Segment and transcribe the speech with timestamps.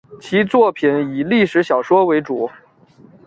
[0.19, 2.49] 其作品以历史小说为主。